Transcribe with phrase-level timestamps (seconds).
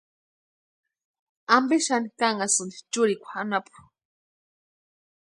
[1.57, 3.79] ¿Ampe xani kánhasïni churikwa anapu?